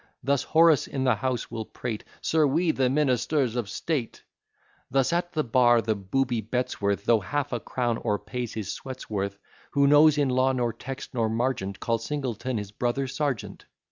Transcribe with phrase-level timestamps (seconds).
[0.23, 4.23] Thus Horace in the house will prate, "Sir, we, the ministers of state."
[4.89, 9.37] Thus at the bar the booby Bettesworth, Though half a crown o'erpays his sweat's worth;
[9.73, 13.65] Who knows in law nor text nor margent, Calls Singleton his brother sergeant.